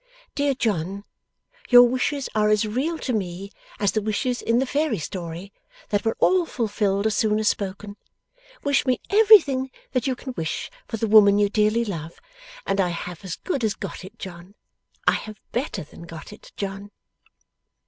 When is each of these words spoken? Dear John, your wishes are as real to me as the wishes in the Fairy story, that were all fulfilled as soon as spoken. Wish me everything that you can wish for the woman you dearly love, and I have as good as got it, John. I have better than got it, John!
Dear 0.33 0.55
John, 0.55 1.03
your 1.69 1.83
wishes 1.83 2.27
are 2.33 2.49
as 2.49 2.65
real 2.65 2.97
to 2.97 3.13
me 3.13 3.51
as 3.79 3.91
the 3.91 4.01
wishes 4.01 4.41
in 4.41 4.57
the 4.57 4.65
Fairy 4.65 4.97
story, 4.97 5.53
that 5.89 6.03
were 6.03 6.15
all 6.17 6.47
fulfilled 6.47 7.05
as 7.05 7.13
soon 7.15 7.37
as 7.37 7.49
spoken. 7.49 7.97
Wish 8.63 8.83
me 8.87 8.99
everything 9.11 9.69
that 9.91 10.07
you 10.07 10.15
can 10.15 10.33
wish 10.35 10.71
for 10.87 10.97
the 10.97 11.05
woman 11.07 11.37
you 11.37 11.49
dearly 11.49 11.85
love, 11.85 12.19
and 12.65 12.81
I 12.81 12.89
have 12.89 13.23
as 13.23 13.35
good 13.35 13.63
as 13.63 13.75
got 13.75 14.03
it, 14.03 14.17
John. 14.17 14.55
I 15.07 15.11
have 15.11 15.39
better 15.51 15.83
than 15.83 16.07
got 16.07 16.33
it, 16.33 16.51
John! 16.57 16.89